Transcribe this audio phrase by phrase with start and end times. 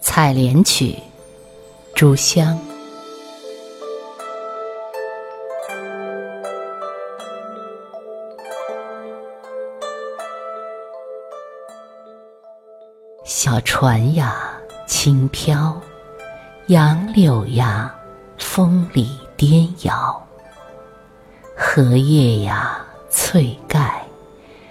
[0.00, 0.92] 采莲曲》，
[1.94, 2.58] 朱香。
[13.24, 14.52] 小船呀，
[14.86, 15.72] 轻飘；
[16.66, 17.94] 杨柳呀，
[18.38, 20.22] 风里颠摇。
[21.56, 24.02] 荷叶呀，翠盖；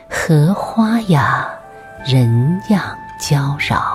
[0.10, 1.50] 荷花呀，
[2.06, 3.95] 人样娇娆。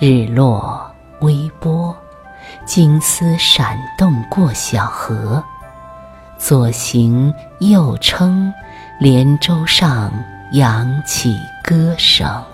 [0.00, 0.88] 日落
[1.22, 1.92] 微波，
[2.64, 5.42] 金丝闪动过小河，
[6.38, 8.54] 左行右撑，
[9.00, 10.12] 连舟上
[10.52, 12.44] 扬起歌声。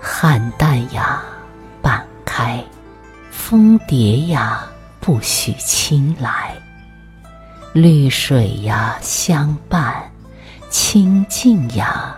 [0.00, 1.20] 菡萏呀，
[1.82, 2.60] 半开；
[3.32, 4.64] 蜂蝶呀，
[5.00, 6.54] 不许青来。
[7.72, 9.92] 绿水呀，相伴；
[10.70, 12.16] 清净呀。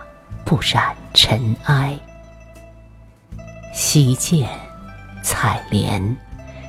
[0.49, 1.95] 不染尘埃。
[3.71, 4.47] 溪涧，
[5.21, 6.17] 采莲，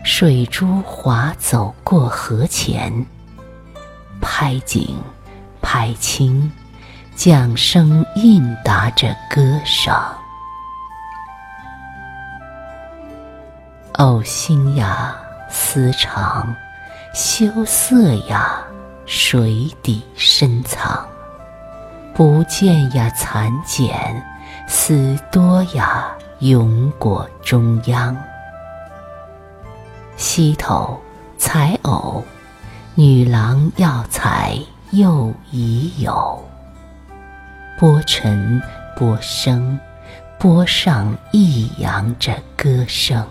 [0.04, 2.92] 水珠滑走过河前。
[4.20, 4.98] 拍景，
[5.62, 6.52] 拍清，
[7.16, 9.94] 桨声应答着歌声。
[13.94, 15.16] 呕心呀，
[15.48, 16.54] 思肠；
[17.14, 18.62] 羞涩呀，
[19.06, 21.09] 水底深藏。
[22.14, 23.88] 不见呀，蚕茧；
[24.66, 28.16] 丝多呀，永裹中央。
[30.16, 31.00] 溪头
[31.38, 32.22] 采藕，
[32.94, 34.58] 女郎要采
[34.90, 36.46] 又已有。
[37.78, 38.60] 波沉
[38.94, 39.80] 波升，
[40.38, 43.26] 波上抑扬着歌声。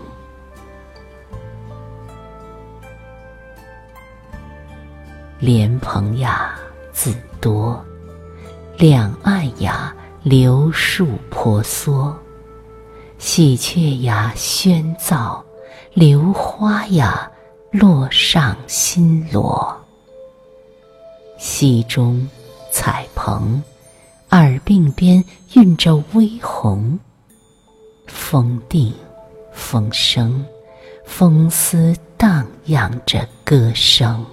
[5.38, 6.58] 莲蓬呀，
[6.92, 7.82] 自多。
[8.80, 12.14] 两岸呀，柳树婆娑；
[13.18, 15.38] 喜鹊呀，喧噪；
[15.92, 17.30] 流花呀，
[17.70, 19.78] 落上新罗。
[21.36, 22.26] 溪中
[22.72, 23.62] 彩蓬，
[24.30, 25.22] 耳鬓边
[25.56, 26.98] 晕着微红。
[28.06, 28.94] 风定，
[29.52, 30.42] 风生，
[31.04, 34.24] 风丝荡漾着歌声。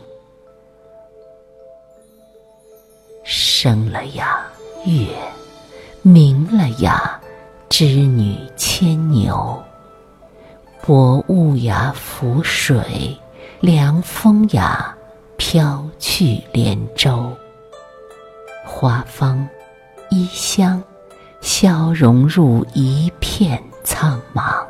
[3.60, 4.46] 生了呀，
[4.86, 5.08] 月；
[6.04, 7.20] 明了呀，
[7.68, 9.60] 织女牵牛。
[10.86, 12.84] 薄雾呀，浮水；
[13.60, 14.96] 凉风呀，
[15.38, 17.36] 飘去莲舟。
[18.64, 19.50] 花芳，
[20.12, 20.84] 衣香，
[21.42, 24.64] 消融入一片苍茫。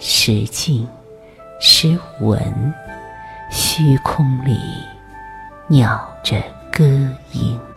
[0.00, 0.84] 时静，
[1.60, 2.74] 时稳，
[3.52, 4.58] 虚空里，
[5.68, 6.42] 鸟着。
[6.76, 6.84] 歌
[7.32, 7.75] 吟。